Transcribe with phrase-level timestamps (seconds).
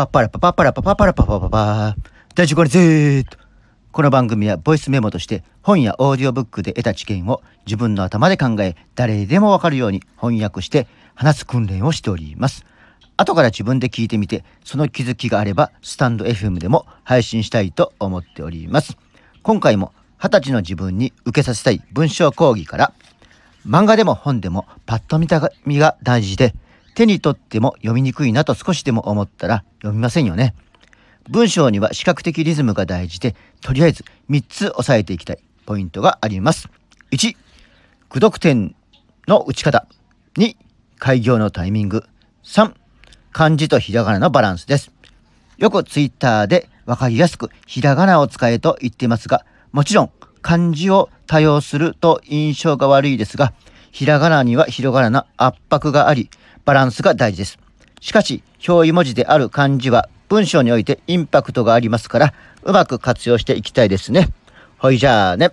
[0.00, 1.96] パッパラパパパラパパパラパパパパ
[2.34, 3.36] 大丈夫これぜーっと。
[3.92, 12.64] この番組はボイスメモとして本やオーディオブックで得た知見を自分の頭で考え誰でもわかるように翻訳して話す訓練をしております。
[13.18, 18.96] 後から自分で聞いてみてその気づきがあればスタンド FM でも配信したいと思っております。
[19.42, 22.94] 今回も20歳の自分に受けさせたい文章講義から
[23.66, 26.54] 漫画でも本でもパッと見た目が大事で
[26.94, 30.54] 手に取っても読みにくいなと少しでも思ったら読みませんよね。
[31.28, 36.68] 文章には視覚的リズムが大事で、とりあえず3つ押さえていきたいポイントがあります。
[37.12, 37.36] 1、
[38.08, 38.74] 句読点
[39.28, 39.86] の打ち方。
[40.36, 40.56] 2、
[40.98, 42.04] 開業のタイミング。
[42.42, 42.72] 3、
[43.32, 44.90] 漢字とひらがなのバランスです。
[45.58, 50.10] よくツイッターでわかりやすくひらがなを使えと言っていますが、もちろん
[50.42, 53.52] 漢字を多用すると印象が悪いですが、
[53.92, 56.30] ひらがなにはひらがなの圧迫があり、
[56.64, 57.58] バランスが大事です。
[58.00, 64.28] しかし、表意文字である漢字は文章においてインパクトがありますから、うまく活用していきたいですね。
[64.78, 65.50] ほいじゃあね。